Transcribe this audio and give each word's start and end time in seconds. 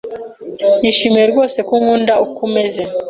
Nishimiye 0.79 1.25
rwose 1.31 1.57
ko 1.67 1.71
unkunda 1.77 2.13
uko 2.25 2.41
meze. 2.53 2.81